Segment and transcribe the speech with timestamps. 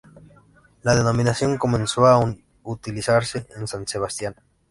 [0.81, 2.19] La denominación comenzó a
[2.63, 4.33] utilizarse en San Sebastián.